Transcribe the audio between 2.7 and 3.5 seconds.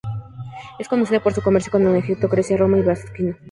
y Bizancio.